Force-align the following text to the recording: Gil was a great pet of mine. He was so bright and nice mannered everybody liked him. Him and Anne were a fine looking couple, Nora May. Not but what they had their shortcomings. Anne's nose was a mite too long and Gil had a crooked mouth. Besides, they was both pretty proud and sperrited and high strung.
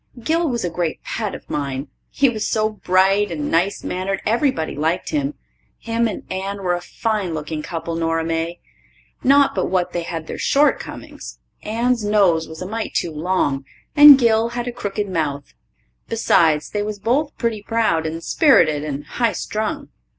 Gil 0.19 0.49
was 0.49 0.65
a 0.65 0.69
great 0.71 1.03
pet 1.03 1.35
of 1.35 1.47
mine. 1.47 1.87
He 2.09 2.27
was 2.27 2.47
so 2.47 2.67
bright 2.71 3.29
and 3.31 3.51
nice 3.51 3.83
mannered 3.83 4.19
everybody 4.25 4.75
liked 4.75 5.09
him. 5.11 5.35
Him 5.77 6.07
and 6.07 6.23
Anne 6.33 6.63
were 6.63 6.73
a 6.73 6.81
fine 6.81 7.35
looking 7.35 7.61
couple, 7.61 7.93
Nora 7.93 8.23
May. 8.25 8.59
Not 9.23 9.53
but 9.53 9.69
what 9.69 9.93
they 9.93 10.01
had 10.01 10.25
their 10.25 10.39
shortcomings. 10.39 11.37
Anne's 11.61 12.03
nose 12.03 12.47
was 12.49 12.63
a 12.63 12.65
mite 12.67 12.95
too 12.95 13.11
long 13.11 13.63
and 13.95 14.17
Gil 14.17 14.49
had 14.57 14.67
a 14.67 14.71
crooked 14.71 15.07
mouth. 15.07 15.53
Besides, 16.09 16.71
they 16.71 16.81
was 16.81 16.97
both 16.97 17.37
pretty 17.37 17.61
proud 17.61 18.07
and 18.07 18.23
sperrited 18.23 18.83
and 18.83 19.05
high 19.05 19.33
strung. 19.33 19.89